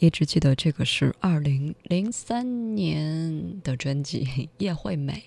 [0.00, 4.24] 一直记得这个是二零零三年的专辑
[4.56, 5.22] 《叶惠美》，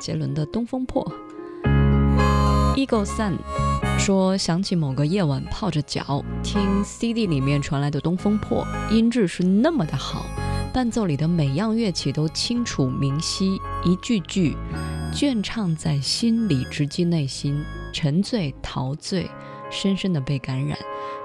[0.00, 1.08] 杰伦的《东风破》。
[2.74, 3.36] Ego Sun
[3.96, 10.26] 说想起某个夜晚泡着脚听 CD 里面传来的《东风破》，音质是那么的好，
[10.74, 14.56] 伴奏里的每样乐器都清楚明晰，一句句
[15.14, 19.30] 隽唱在心里，直击内心，沉醉陶醉，
[19.70, 20.76] 深深的被感染，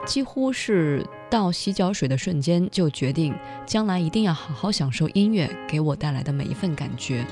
[0.05, 1.03] 几乎是
[1.33, 3.33] 倒洗脚水的瞬间就决定
[3.65, 7.25] 将来一定要好好享受音乐给我带来的每一份感觉。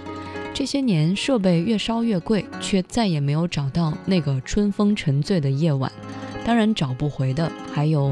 [0.55, 5.91] 这些年，设备越烧越贵，却再也没有找到那个春风沉醉的夜晚。
[6.43, 8.11] 当然，找不回的还有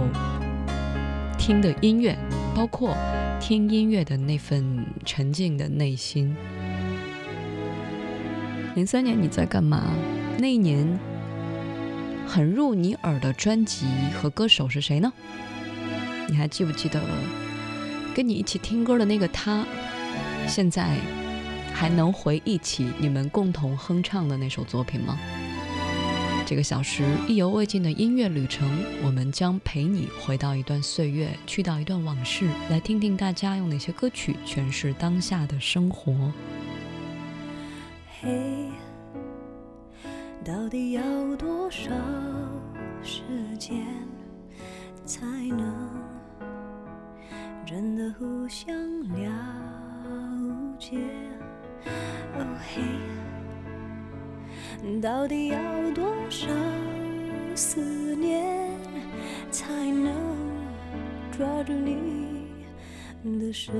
[1.39, 2.15] 听的音乐，
[2.55, 2.95] 包括
[3.39, 6.35] 听音乐的那份沉静的内心。
[8.75, 9.91] 零三年你在干嘛？
[10.37, 10.99] 那一年
[12.27, 15.11] 很入你耳的专辑和歌手是谁呢？
[16.29, 17.01] 你还记不记得
[18.15, 19.65] 跟你一起听歌的那个他？
[20.47, 20.95] 现在？
[21.71, 25.17] 还能回忆起你们共同哼唱的那首作品吗？
[26.45, 28.67] 这个小时意犹未尽的音乐旅程，
[29.01, 36.33] 我们将陪你回到一段岁月，去到一段往事，来听听大家用哪些歌曲诠释当下的生活。
[38.19, 38.65] 嘿，
[40.43, 41.01] 到底要
[41.37, 41.91] 多少
[43.03, 43.21] 时
[43.57, 43.85] 间
[45.05, 46.08] 才能
[47.69, 48.75] 真的互相
[49.09, 49.31] 了
[50.79, 50.97] 解？
[52.35, 52.81] 哦嘿，
[54.99, 55.59] 到底要
[55.91, 56.47] 多少
[57.53, 57.79] 思
[58.15, 58.43] 念
[59.51, 60.11] 才能
[61.31, 62.49] 抓住你
[63.39, 63.71] 的视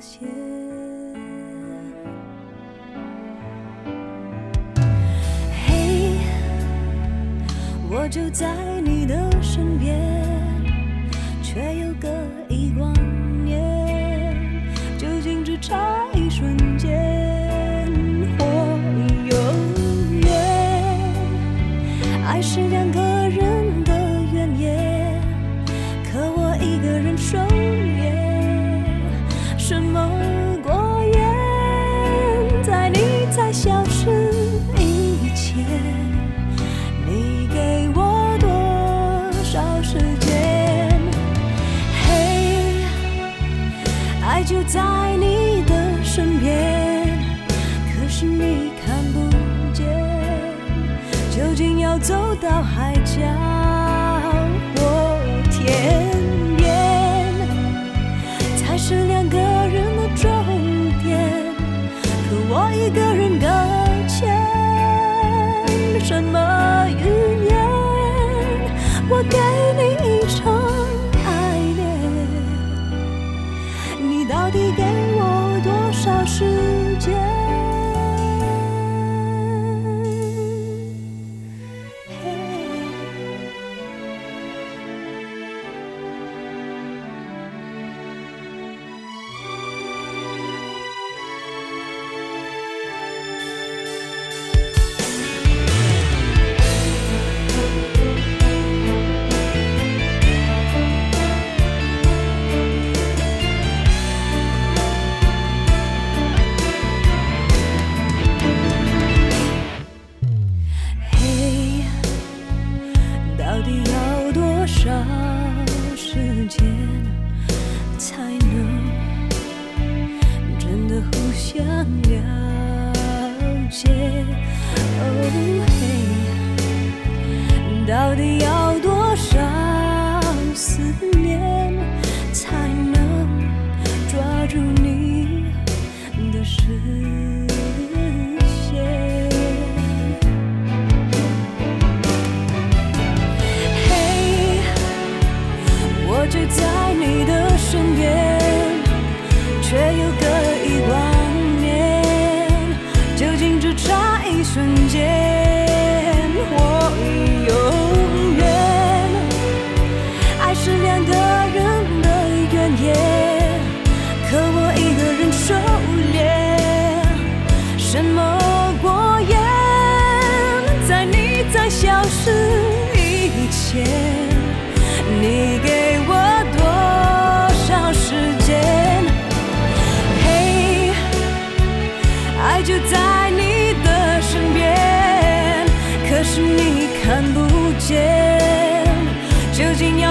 [0.00, 0.28] 线？
[5.64, 6.18] 嘿，
[7.88, 9.71] 我就在你的身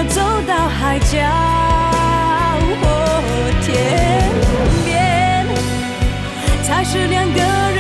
[0.08, 1.18] 走到海角
[2.82, 2.88] 或
[3.62, 4.32] 天
[4.84, 5.46] 边，
[6.64, 7.71] 才是两个人。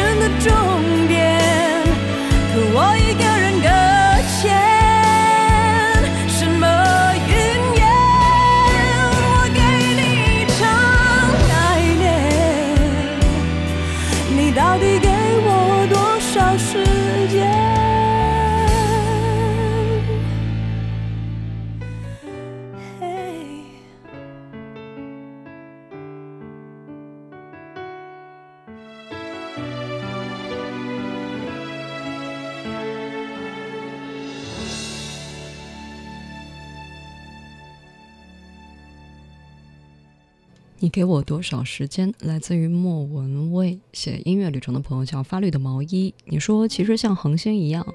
[40.91, 42.13] 给我多少时间？
[42.19, 46.13] 来自于莫文蔚，写音乐旅程的朋友叫发绿的毛衣。
[46.25, 47.85] 你说，其实像恒星一样，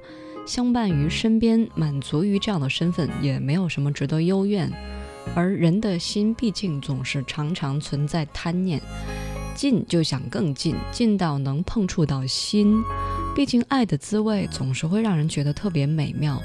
[0.47, 4.73] 相伴于身边，满足于这样的身份，也没有什么值得幽怨。
[5.35, 8.81] 而人的心，毕竟总是常常存在贪念，
[9.55, 12.83] 近就想更近，近到能碰触到心。
[13.35, 16.41] 毕竟爱的滋味总是会让人觉得特别美妙，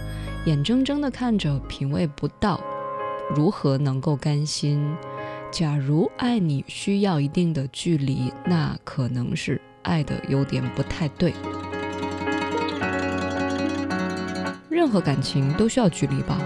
[0.45, 2.59] 眼睁睁地看着，品味不到，
[3.33, 4.85] 如何能够甘心？
[5.51, 11.33] 假如爱你需要一定的距离，那可能是爱的有点不太对。
[14.69, 16.39] 任何感情都需要距离吧，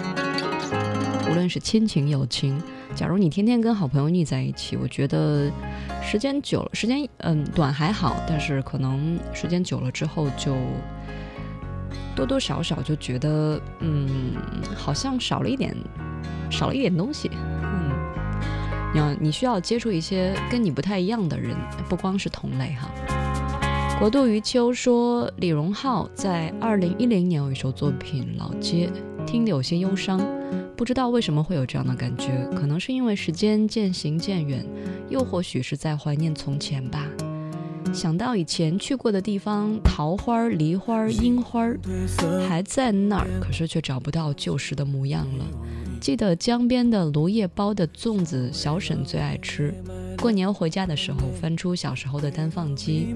[1.30, 2.60] 无论是亲情、友情。
[2.96, 5.52] 假如你天天跟好朋友腻在一起，我觉得
[6.02, 10.56] 时间久了，时间嗯短还好，但是可能时间久了之后就
[12.16, 14.34] 多多少少就觉得嗯
[14.76, 15.76] 好像少了一点，
[16.50, 17.30] 少了一点东西。
[18.96, 21.56] 嗯，你要你需要接触一些跟你不太一样的人，
[21.90, 22.90] 不光是同类哈。
[24.00, 28.90] 国度余秋说，李荣浩在二零一零年有一首作品《老街》，
[29.26, 30.26] 听得有些忧伤，
[30.76, 34.66] 不知道为什么会有这样的感觉，可能是因为时间渐行渐远，
[35.10, 37.06] 又或许是在怀念从前吧。
[37.94, 41.66] 想到以前去过的地方，桃花、梨花、樱花
[42.48, 45.46] 还在那儿，可是却找不到旧时的模样了。
[46.06, 49.74] 记得江边的芦叶包的粽子，小沈最爱吃。
[50.22, 53.16] 过年回家的时候，翻出小时候的单放机，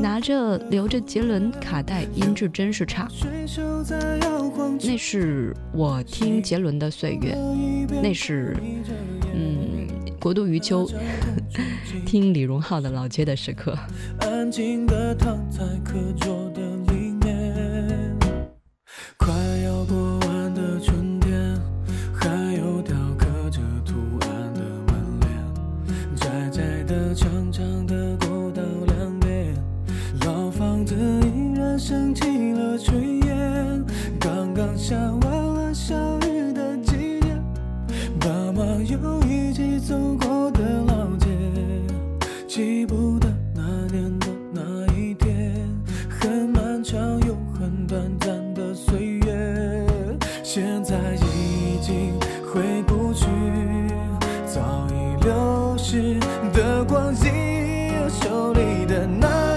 [0.00, 3.06] 拿着留着杰伦卡带，音质真是差。
[4.82, 7.36] 那是我听杰伦的岁月，
[8.02, 8.56] 那是
[9.34, 9.86] 嗯
[10.18, 10.90] 国度余秋
[12.06, 13.76] 听李荣浩的老街的时刻。
[14.20, 18.16] 安静地躺在课桌的里面，
[19.18, 19.30] 快
[19.62, 20.18] 要过
[34.88, 35.94] 下完了小
[36.26, 37.28] 雨的季节，
[38.18, 41.28] 爸妈又一起走过的老街。
[42.46, 43.60] 记不得那
[43.94, 45.62] 年的那一天，
[46.08, 49.86] 很漫长又很短暂的岁月，
[50.42, 52.18] 现在已经
[52.50, 53.26] 回不去，
[54.46, 56.18] 早已流逝
[56.54, 59.47] 的光阴，手里的那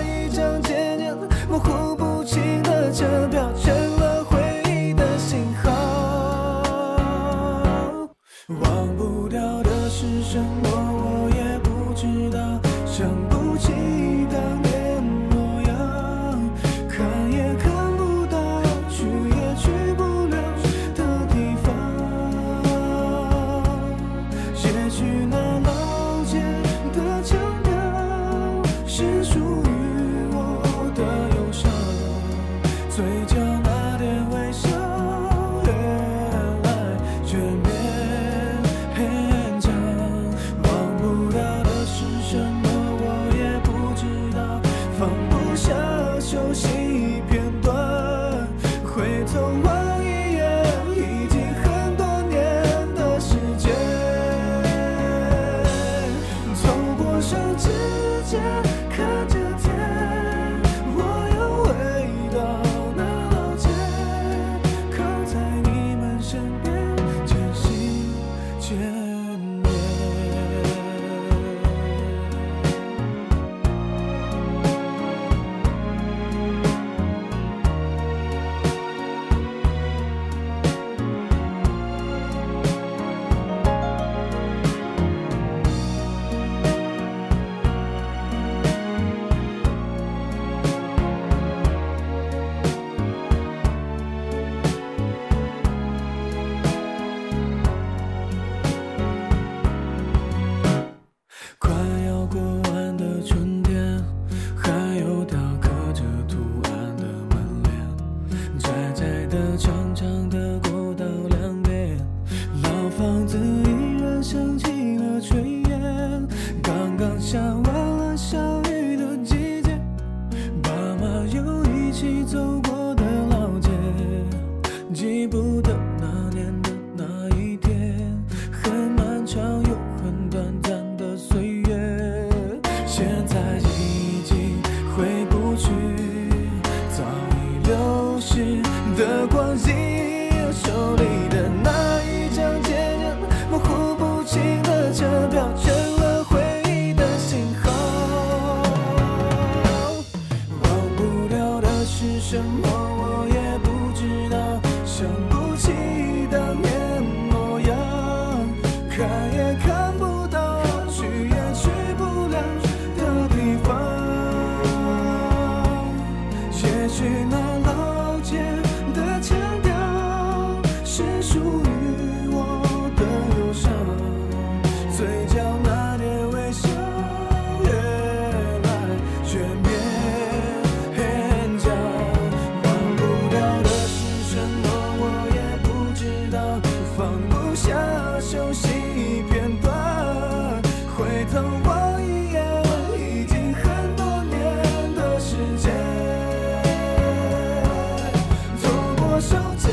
[199.21, 199.70] 手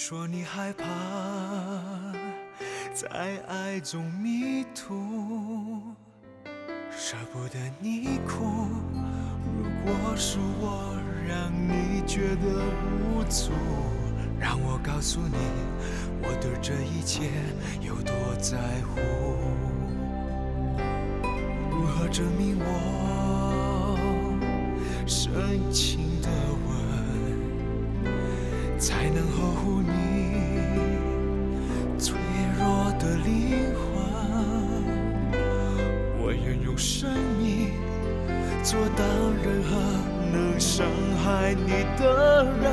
[0.00, 0.82] 说你害怕
[2.94, 5.82] 在爱中迷途，
[6.90, 8.46] 舍不得你哭。
[9.84, 10.96] 如果是我
[11.28, 12.64] 让你觉得
[13.14, 13.52] 无助，
[14.40, 15.36] 让我告诉你，
[16.22, 17.30] 我对这一切
[17.82, 18.56] 有多在
[18.88, 18.98] 乎。
[21.70, 23.98] 如何证明我
[25.06, 26.28] 深情的
[28.80, 29.90] 才能呵护你
[31.98, 32.16] 脆
[32.58, 33.84] 弱的灵魂？
[36.18, 37.72] 我愿用生命
[38.62, 39.06] 做当
[39.44, 39.76] 任何
[40.32, 40.86] 能伤
[41.22, 42.72] 害你的人。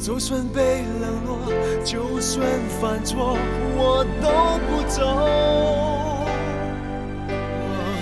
[0.00, 1.52] 就算被冷落，
[1.84, 2.42] 就算
[2.80, 3.36] 犯错，
[3.76, 4.96] 我都不走。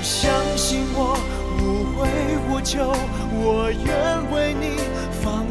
[0.01, 1.19] 相信我，
[1.59, 1.63] 无
[1.99, 2.07] 悔
[2.49, 2.95] 无求，
[3.43, 3.85] 我愿
[4.31, 4.84] 为你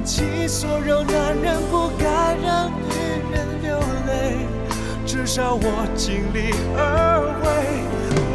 [0.04, 4.46] 放弃所有男人不该让女人流泪，
[5.06, 7.48] 至少我尽力而为。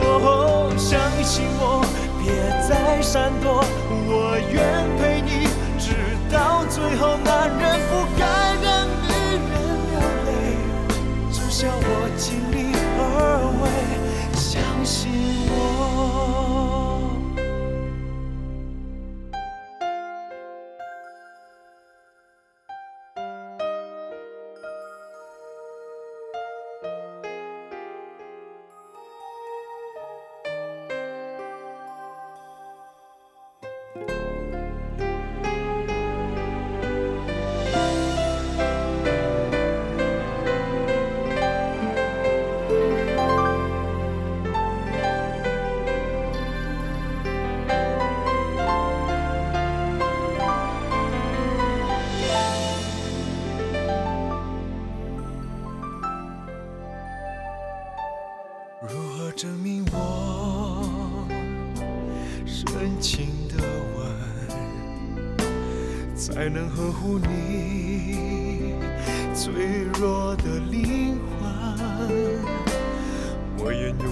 [0.01, 1.85] 哦，相信我，
[2.23, 2.33] 别
[2.67, 3.63] 再闪躲，
[4.09, 5.47] 我愿陪你，
[5.79, 5.93] 直
[6.33, 7.19] 到最后。
[7.23, 8.25] 男人不该
[8.65, 9.13] 让女
[9.53, 9.61] 人
[9.93, 10.57] 流泪，
[11.31, 13.03] 至少我尽力而
[13.61, 13.69] 为。
[14.39, 15.48] 相信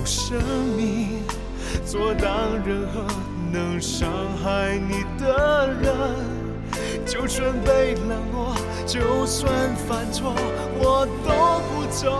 [0.06, 0.40] 生
[0.76, 1.20] 命
[1.84, 2.32] 做当
[2.64, 3.04] 任何
[3.52, 4.08] 能伤
[4.42, 5.90] 害你的人。
[7.04, 8.54] 就算被冷落，
[8.86, 10.32] 就算犯错，
[10.78, 12.10] 我都不走。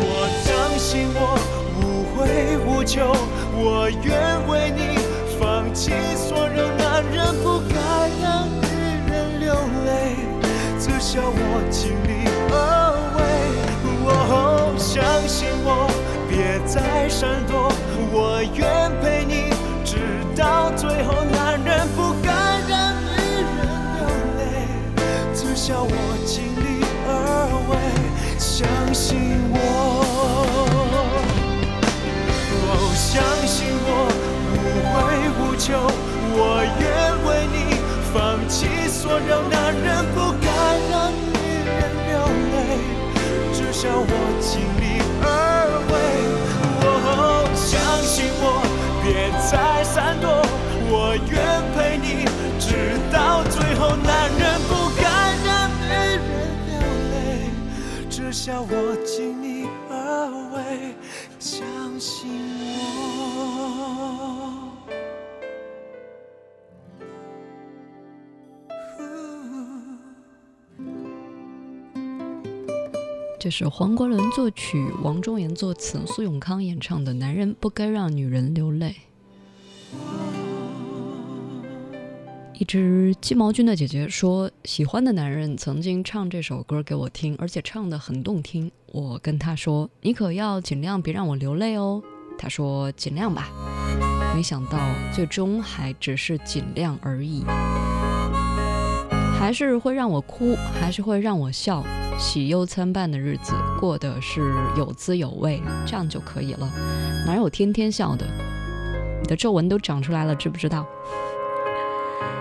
[0.00, 0.02] 我
[0.44, 1.38] 相信我
[1.78, 1.82] 无
[2.14, 2.18] 悔
[2.64, 3.12] 无求，
[3.54, 4.98] 我愿为你
[5.40, 7.74] 放弃所有男人不该
[8.20, 8.62] 让女
[9.10, 9.54] 人流
[9.86, 9.88] 泪，
[10.78, 12.17] 至少我尽力
[16.38, 17.68] 别再闪躲，
[18.12, 18.62] 我愿
[19.02, 19.50] 陪你，
[19.84, 19.96] 直
[20.36, 21.24] 到最后。
[21.24, 22.30] 男人不该
[22.68, 23.10] 让女
[23.58, 23.66] 人
[23.98, 24.06] 流
[24.38, 24.40] 泪，
[25.34, 25.90] 至少我
[26.24, 27.10] 尽力而
[27.68, 27.74] 为。
[28.38, 29.18] 相信
[29.50, 29.58] 我，
[32.70, 33.10] 哦，相
[33.44, 33.90] 信我，
[34.54, 34.54] 无
[34.94, 34.94] 悔
[35.40, 35.74] 无求，求，
[36.38, 36.86] 我愿
[37.26, 37.82] 为你
[38.14, 38.16] 放
[38.48, 39.42] 弃所有。
[39.50, 40.46] 男人不该
[40.88, 41.34] 让女
[41.66, 41.74] 人
[42.06, 42.14] 流
[42.54, 42.78] 泪，
[43.52, 44.06] 至少我
[44.40, 44.62] 尽
[49.50, 50.28] 再闪躲，
[50.90, 51.40] 我愿
[51.72, 52.26] 陪你
[52.60, 53.96] 直到最后。
[53.96, 55.02] 男人不该
[55.42, 56.20] 让女人
[56.68, 56.76] 流
[57.10, 57.16] 泪，
[58.10, 60.94] 至少我尽力而为。
[61.38, 61.64] 相
[61.98, 62.28] 信
[63.08, 64.68] 我。
[73.40, 78.88] 这是黄国伦作曲，王中言作词，苏永康演唱的《男人不该让女人流泪》。
[82.54, 88.70] 一只鸡毛君的姐姐说，喜欢的男人曾经唱这首歌给我听，而且唱得很动听。
[88.86, 92.02] 我跟他说：“你可要尽量别让我流泪哦。”
[92.36, 93.48] 他说：“尽量吧。”
[94.34, 94.78] 没想到
[95.12, 97.44] 最终还只是尽量而已，
[99.38, 101.84] 还是会让我哭，还是会让我笑。
[102.18, 106.68] 喜忧参半的日子过得是有滋有味，这样就可以了。
[107.24, 108.26] 哪有天天笑的？
[109.28, 110.84] 的皱纹都长出来了，知不知道？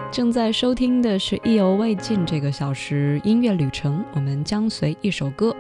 [0.10, 5.56] 正在收听的是意犹未尽这个小时音乐旅程，我们将随一首歌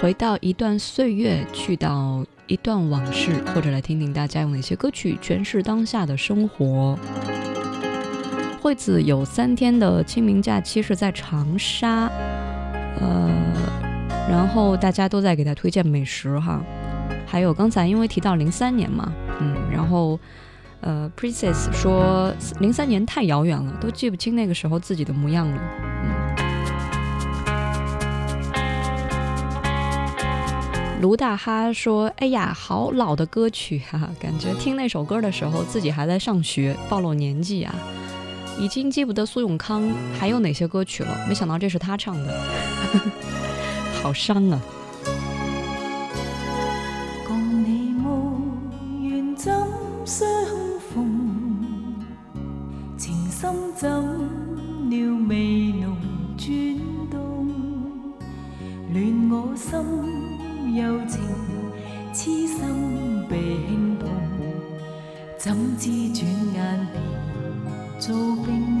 [0.00, 6.98] 回到一段岁月，去到一段往事，或者来听听大家用哪些歌曲诠释当下的生活。
[8.60, 12.10] 惠子有三天的清明假期是在长沙。
[13.00, 13.30] 呃，
[14.30, 16.62] 然后大家都在给他推荐美食哈，
[17.26, 20.18] 还有刚才因为提到零三年嘛，嗯，然后
[20.82, 25.58] 呃，Princess 说零三年太遥远了，都记不清那个时候自己的模样了，
[26.04, 26.12] 嗯。
[31.00, 37.74] 卢大哈说，哎呀，好老的歌曲哈，感觉听那首歌的时候自己还在上学，暴露年纪啊。
[38.58, 42.40] 已经记不得苏永康还有哪些歌曲了，没想到这是他唱的，
[44.02, 44.60] 好伤啊。
[53.42, 53.90] 心怎
[54.88, 55.96] 料未能
[56.38, 56.46] 转
[57.10, 57.48] 动？
[58.92, 59.80] 乱我心
[60.76, 61.20] 柔情，
[62.14, 64.08] 痴心被轻碰，
[65.36, 66.24] 怎知转
[66.54, 67.02] 眼变？
[67.98, 68.14] 做
[68.46, 68.71] 冰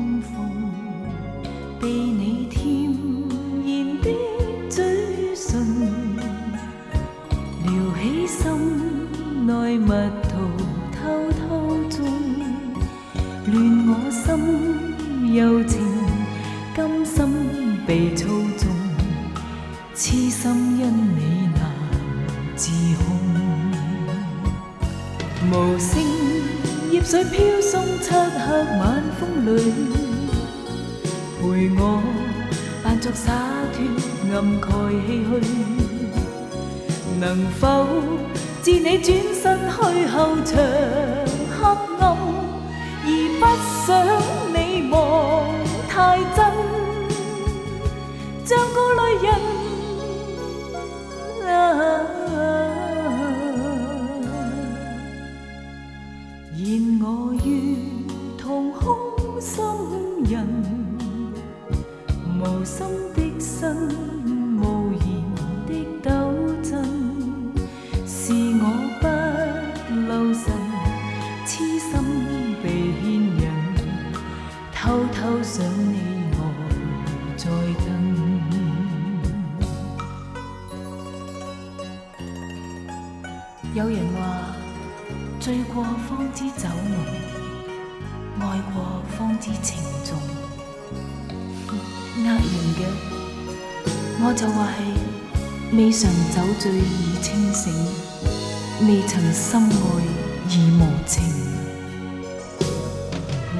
[100.48, 101.22] 已无情。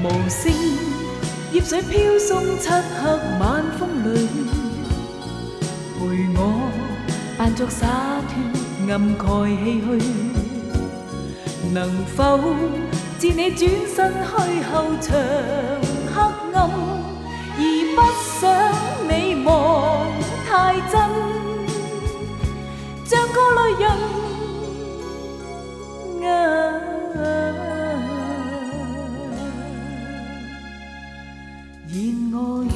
[0.03, 0.51] 无声，
[1.51, 3.01] 叶水飘送，漆黑
[3.39, 4.27] 晚风里，
[5.97, 5.99] 陪
[6.35, 6.39] 我
[7.37, 7.87] 扮作洒
[8.27, 8.31] 脱，
[8.91, 9.87] 暗盖唏嘘。
[11.73, 12.39] 能否
[13.17, 13.61] 自你转
[13.95, 14.31] 身去
[14.69, 15.09] 后，长
[16.13, 16.15] 黑
[16.53, 16.57] 暗，
[17.57, 17.61] 而
[17.95, 17.97] 不
[18.39, 18.41] 想
[19.07, 19.11] 你
[19.45, 19.47] 望
[20.45, 20.51] 太
[20.91, 20.93] 真，
[23.05, 23.83] 像个泪人
[32.33, 32.72] 然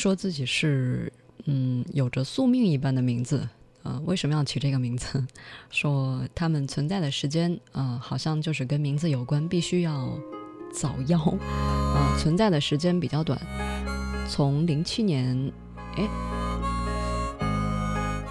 [0.00, 1.12] 说自己是
[1.44, 3.48] 嗯有着宿命一般的名字。
[3.82, 5.24] 呃，为什么要起这个名字？
[5.70, 10.18] 说他们存在的时间，呃，好像就是跟名字有关，必须要
[10.70, 11.16] 早夭。
[11.38, 13.40] 呃，存在的时间比较短，
[14.28, 15.50] 从零七年，
[15.96, 16.06] 哎，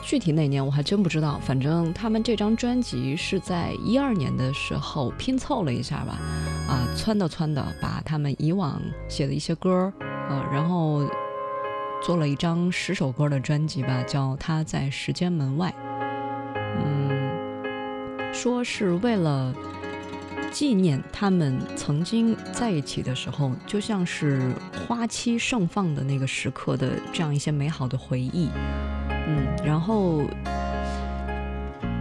[0.04, 1.40] 具体哪年我还真不知道。
[1.40, 6.20] 反正他们这张专辑是在一二年的时候拼凑了一下吧，
[6.68, 9.92] 啊，撺的撺的，把他们以往写的一些歌，
[10.30, 11.10] 呃，然后。
[12.02, 15.70] 做了一张十首歌的专辑吧，叫《他在时间门外》。
[16.82, 19.54] 嗯，说是为了
[20.52, 24.52] 纪念他们曾经在一起的时候，就像是
[24.88, 28.50] 花期盛放的那个时刻的这样一些美好的回忆。
[29.28, 30.24] 嗯，然后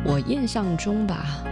[0.04, 1.42] 我印象中吧，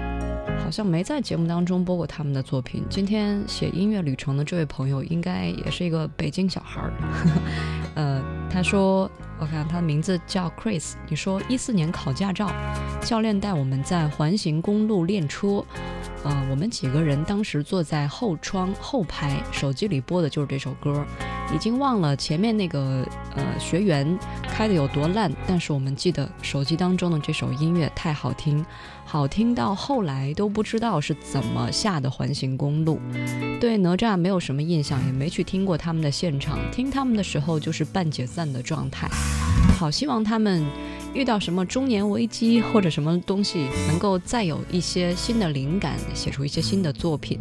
[0.67, 2.83] 好像没在节目当中播过他们的作品。
[2.91, 6.93] 今天写音乐旅程的这位朋友，应该也是一个北京小孩儿。
[7.95, 10.95] 呃，他说，我看他的名字叫 Chris。
[11.09, 12.51] 你说一四年考驾照，
[13.01, 15.65] 教练带我们在环形公路练车，
[16.27, 21.05] 呃，我们几个人当时坐在后窗后排，手机里播的就是这首歌。
[21.55, 28.67] 已经忘了前面那个呃学员开的有多烂，但是我们记得手机当中的这首音乐太好听，
[29.05, 32.99] 好听到后来都不知道是怎么下的环形公路。
[33.61, 39.09] 对哪吒没有什么印象，也没去听过他们的现场，听他们的时候就是半解散的状态。
[39.79, 40.65] 好希望他们
[41.17, 47.41] 遇到什么中年危机或者什么东西，能够再有一些新的灵感，写出一些新的作品。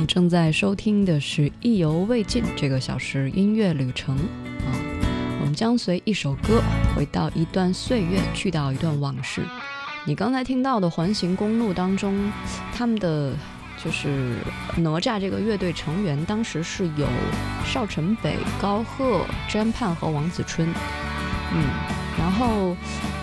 [0.00, 4.74] 你正在收听的是《意犹未尽》这个小时音乐旅程啊，
[5.40, 6.60] 我们将随一首歌
[6.96, 9.40] 回到一段岁月，去到一段往事。
[10.04, 12.32] 你刚才听到的《环形公路》当中，
[12.74, 13.32] 他们的
[13.82, 14.36] 就是
[14.76, 17.06] 哪吒这个乐队成员，当时是有
[17.64, 20.68] 邵晨北、高贺、詹盼和王子春，
[21.52, 21.64] 嗯，
[22.18, 22.76] 然后。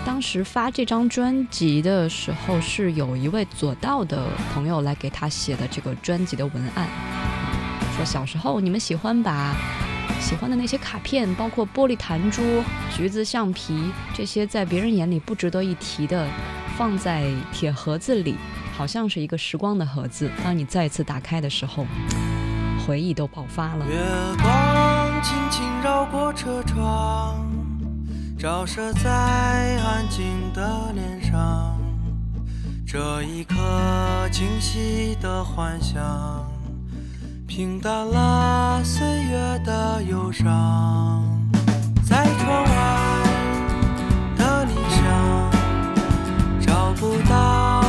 [0.06, 6.86] 当时发这张专辑的时候，是有一位左道的朋友来给他写的这个专辑的文案，
[7.96, 9.56] 说小时候你们喜欢把
[10.20, 12.42] 喜欢的那些卡片，包括玻璃弹珠、
[12.94, 16.28] 橘子橡皮这些在别人眼里不值得一提的，
[16.76, 18.36] 放在铁盒子里，
[18.76, 20.30] 好像是一个时光的盒子。
[20.42, 21.86] 当你再次打开的时候，
[22.86, 23.86] 回忆都爆发了。
[23.86, 23.96] 月
[24.42, 27.40] 光轻轻绕过车窗。
[28.36, 31.78] 照射在安静的脸上，
[32.86, 33.56] 这一刻
[34.30, 36.44] 清晰的幻想，
[37.46, 41.24] 平淡了岁月的忧伤，
[42.06, 43.22] 在窗外
[44.36, 45.50] 的理想，
[46.60, 47.83] 找不到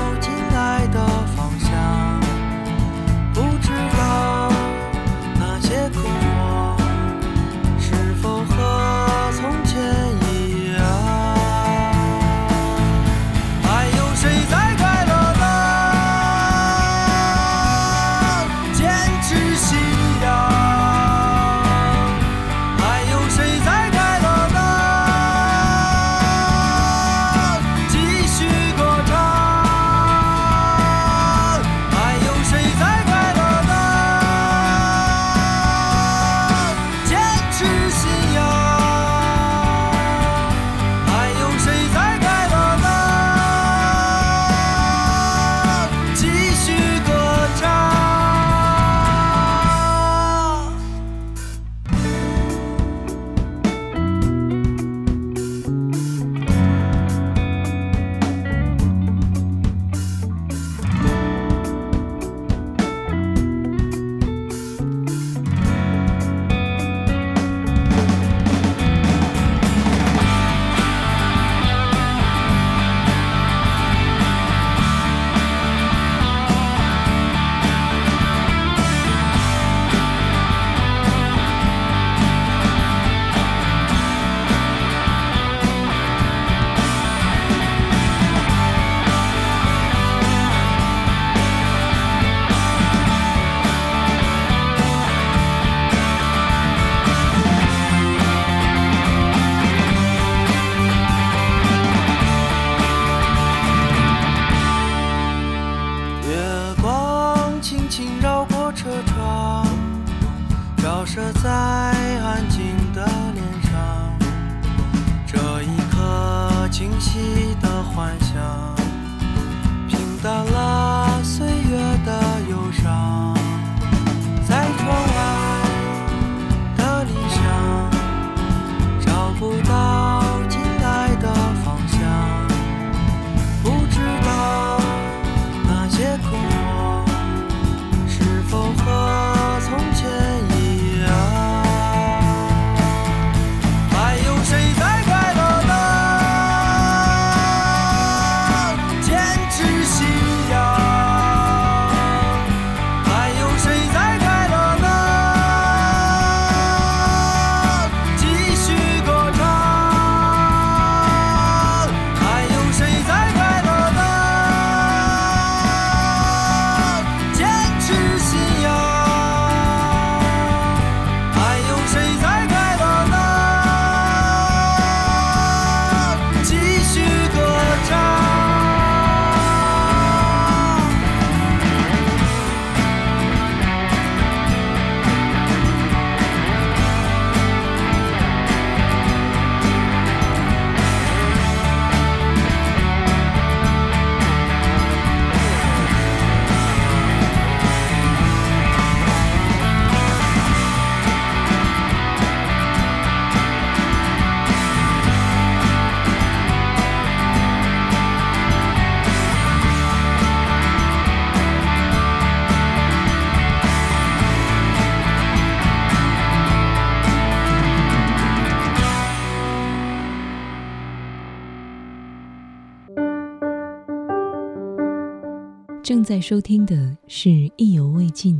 [226.15, 228.39] 在收听的是意犹未尽。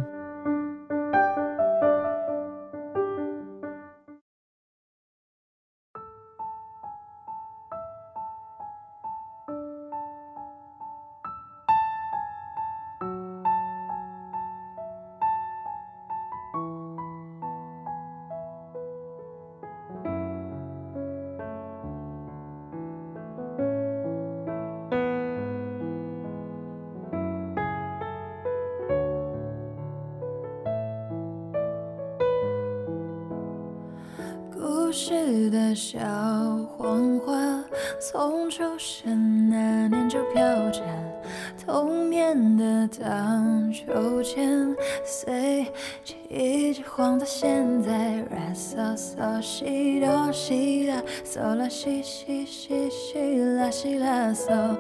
[49.41, 54.75] 西哆西啦，嗦啦西西西西啦西啦嗦，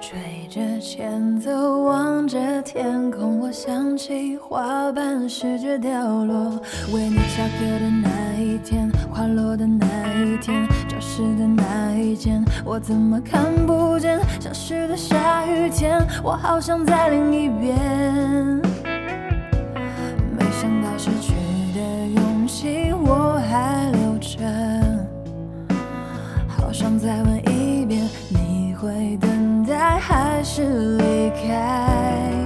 [0.00, 6.60] 吹着前奏，望着天空，我想起花瓣试着掉落，
[6.92, 14.18] 为你下课的那一天，花落的那一天，教室的那一间，我怎么看不见？
[14.40, 17.76] 消失的下雨天，我好想再淋一遍。
[20.36, 21.32] 没想到失去
[21.74, 21.80] 的
[22.14, 23.99] 勇气，我还。
[24.40, 25.06] 圈
[26.48, 32.39] 好想再问一遍你会等待还是离开？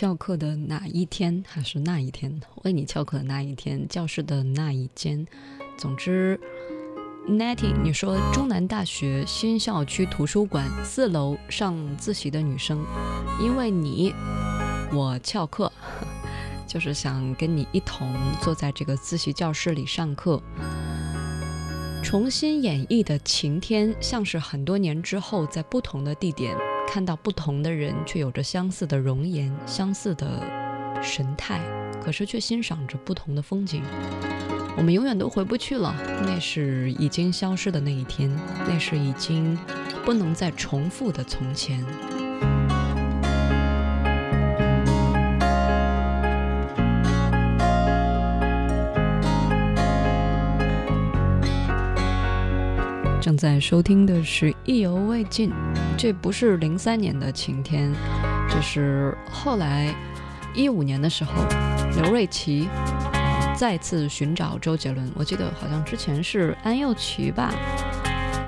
[0.00, 5.26] 翘课的哪一天，还是那一天，为你翘课的那一天，教室的那一间。
[5.76, 6.38] 总之
[7.28, 12.86] ，Natty，你说中南大学新校区图书馆四楼上自习的女生，
[13.42, 14.14] 因为你，
[14.92, 15.72] 我翘课，
[16.64, 20.40] 就是想跟你一同坐在这个自习教室里上课。
[22.04, 26.56] 重新演绎的晴天，像是很多年之后，在不同的地点。
[26.90, 30.42] 看到不同的人，却有着相似的容颜、相似的
[31.02, 31.60] 神态，
[32.02, 33.82] 可是却欣赏着不同的风景。
[34.74, 38.34] 我们永远都回不去了，那是已经消失的那一天，
[38.66, 39.56] 那是已经
[40.02, 41.84] 不能再重复的从前。
[53.28, 55.50] 正在收听的是《意犹未尽》，
[55.98, 57.92] 这不是零三年的晴天，
[58.48, 59.94] 这是后来
[60.54, 61.34] 一五年的时候，
[62.00, 62.66] 刘瑞琦
[63.54, 65.12] 再次寻找周杰伦。
[65.14, 67.52] 我记得好像之前是安又琪吧，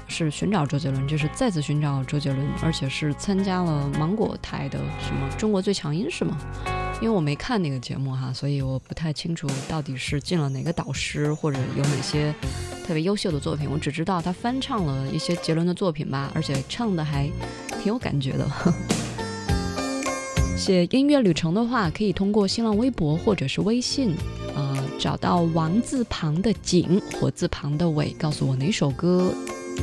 [0.09, 6.39] 是寻找周杰伦，这是再次寻找周杰伦，而且是参加了芒果台的什么《中国最强音》是吗？
[7.01, 12.34] 因为我没看那个节目哈，所以我不太清楚到底是进了哪个导师，或者有哪些
[12.86, 13.66] 特别优秀的作品。
[13.70, 17.26] 我只知道他翻唱了一些杰伦的作品吧，而且唱的还
[17.82, 18.46] 挺有感觉的。
[20.59, 24.14] 写音乐旅程的话，可以通过新浪微博或者是微信，
[24.55, 29.32] 呃，找到王字旁的景，火字旁的伟，告诉我哪首歌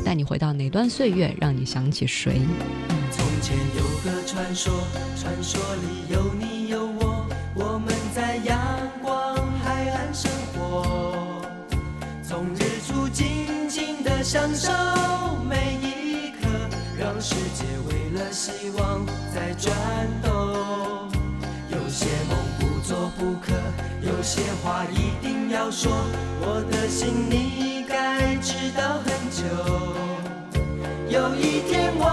[0.06, 2.40] 带你回到哪段岁月，让你想起谁。
[3.10, 4.72] 从前有个传说，
[5.20, 6.86] 传说里有你有
[14.28, 14.70] 享受
[15.50, 16.50] 每一刻，
[17.00, 19.74] 让世界为了希望在转
[20.22, 21.10] 动。
[21.70, 23.54] 有些梦不做不可，
[24.02, 25.90] 有些话一定要说，
[26.42, 29.46] 我的心你该知道很久。
[31.08, 32.04] 有一天我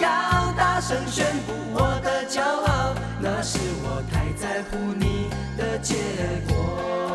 [0.00, 5.96] 要大声宣布我的骄傲，那是我太在乎你的结
[6.48, 7.07] 果。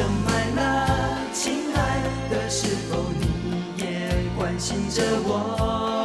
[0.00, 0.86] 深埋了
[1.30, 3.84] 亲爱的，是否你也
[4.34, 5.99] 关心着我？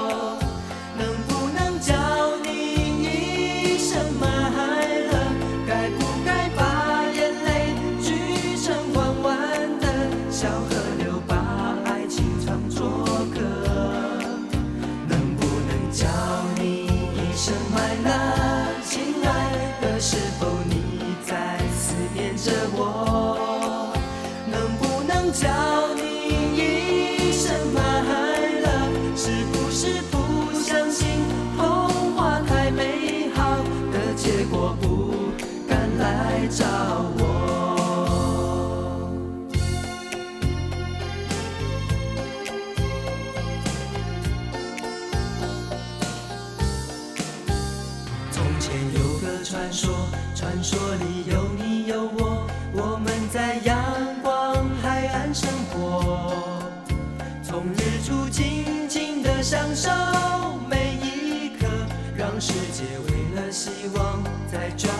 [62.39, 64.91] 世界为了希望在转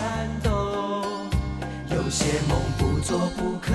[0.42, 0.52] 动。
[1.90, 3.72] 有些梦不做不可，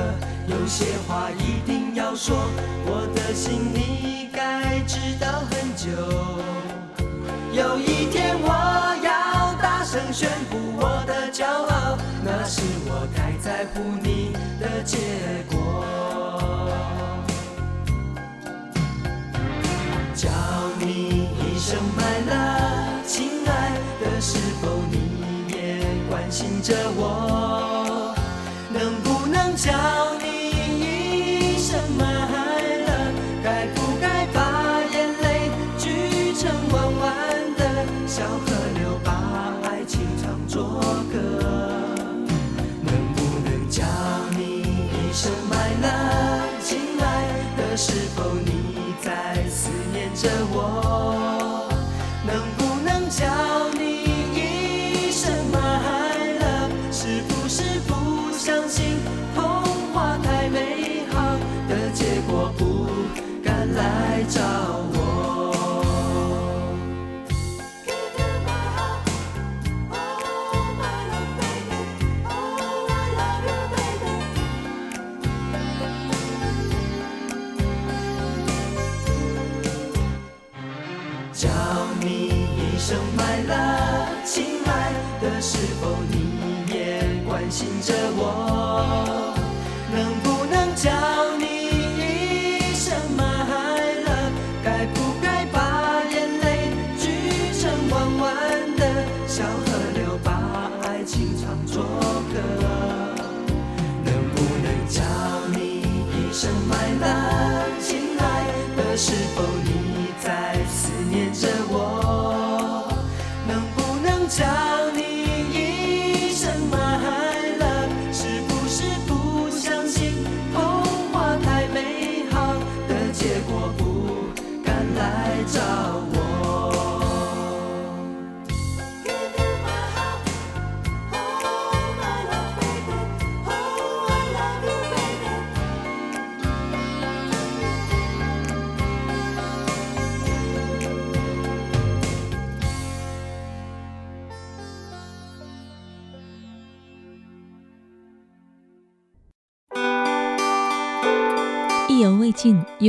[0.47, 2.35] 有些话一定要说，
[2.85, 5.89] 我的心你该知道很久。
[7.53, 8.47] 有一天我
[9.03, 14.97] 要大声宣布我的骄傲，那是我太在乎你的结
[15.49, 15.85] 果。
[20.15, 20.29] 叫
[20.79, 22.70] 你一声 my love，
[26.31, 28.15] 关心着我？
[28.69, 30.10] 能不能叫
[87.81, 88.50] 着我，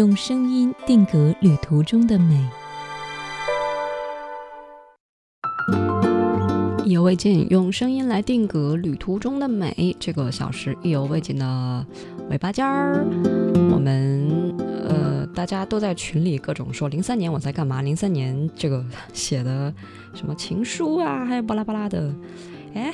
[0.02, 2.34] 用声音定格旅途中的美。
[6.84, 9.96] 意犹未尽，用声音来定格旅途中的美。
[10.00, 11.86] 这个小时意犹未尽的
[12.28, 13.06] 尾巴尖儿，
[13.70, 14.52] 我们
[14.88, 17.80] 呃大家都在群里各种说零三年我在干嘛？
[17.80, 19.72] 零三年这个写的
[20.14, 22.12] 什么情书啊，还有巴拉巴拉的。
[22.74, 22.92] 哎，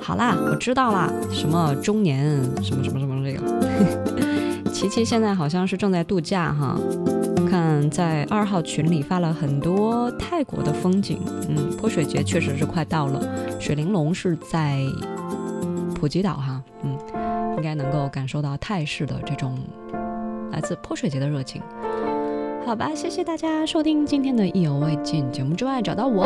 [0.00, 3.99] 好啦，我知道啦，什么中年什么什么什么这个。
[4.80, 6.74] 琪琪现在好像是正在度假哈，
[7.46, 11.20] 看在二号群里发了很多泰国的风景，
[11.50, 13.20] 嗯，泼水节确实是快到了，
[13.60, 14.80] 水玲珑是在
[15.94, 16.96] 普吉岛哈，嗯，
[17.58, 19.58] 应该能够感受到泰式的这种
[20.50, 21.60] 来自泼水节的热情。
[22.64, 26.24] 好吧，谢谢大家收听今天的意犹未尽节目之外，找到我，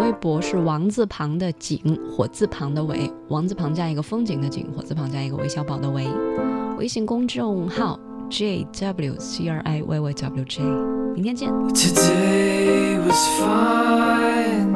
[0.00, 1.78] 微博是王字旁的景，
[2.10, 6.08] 火字旁的伟，王字旁加一个风景的景，火字旁加一个韦小宝的韦。
[6.79, 10.63] 微信公众号 J W C R I Y Y W J，
[11.13, 11.49] 明天见。
[11.73, 14.75] Today was fine.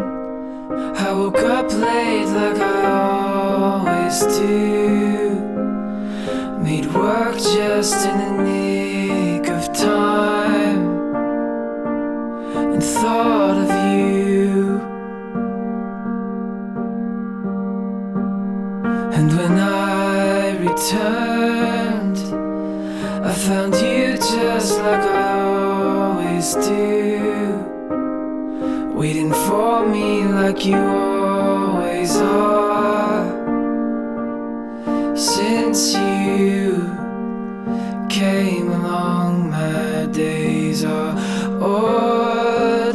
[0.95, 5.39] I woke up late like I always do.
[6.63, 10.87] Made work just in the nick of time.
[12.55, 14.79] And thought of you.
[19.11, 21.32] And when I returned, I
[23.46, 27.60] found you just like I always do.
[28.94, 33.26] Waiting for me like you always are.
[35.14, 36.88] Since you
[38.08, 41.14] came along, my days are
[41.60, 42.94] ordinary.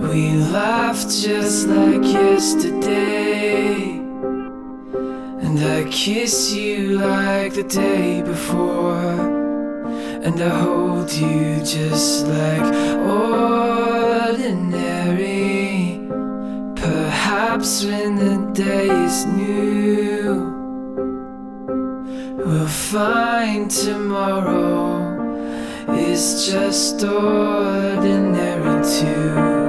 [0.00, 3.95] We laughed just like yesterday.
[5.46, 9.14] And I kiss you like the day before.
[10.26, 12.66] And I hold you just like
[14.18, 14.90] ordinary.
[16.74, 20.52] Perhaps when the day is new,
[22.44, 25.16] we'll find tomorrow
[25.94, 29.65] is just ordinary too.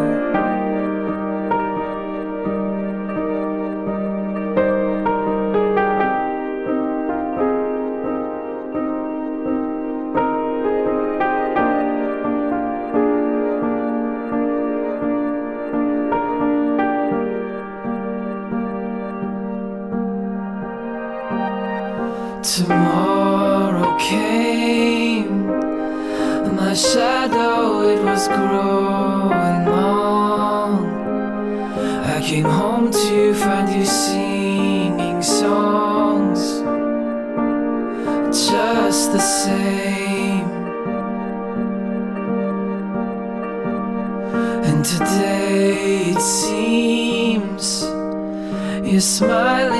[26.77, 30.85] Shadow it was growing long.
[32.05, 36.61] I came home to find you singing songs,
[38.51, 40.45] just the same.
[44.67, 47.81] And today it seems
[48.87, 49.76] you're smiling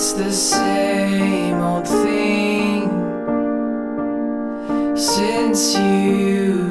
[0.00, 2.88] it's the same old thing.
[4.96, 6.70] Since you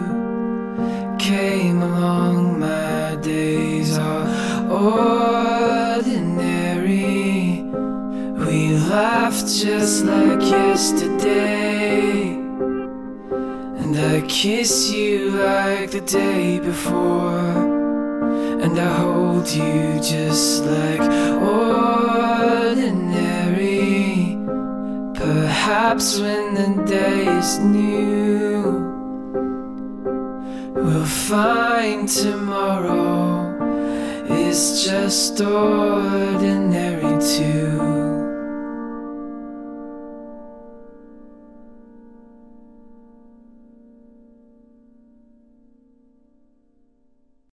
[1.19, 4.25] came along, my days are
[4.71, 6.23] ordinary.
[8.45, 12.29] We laughed just like yesterday.
[13.81, 17.39] And I kiss you like the day before.
[18.63, 22.46] And I hold you just like ordinary.
[25.67, 28.63] Perhaps when the day is new,
[30.73, 33.51] we'll find tomorrow
[34.29, 37.96] is just ordinary too.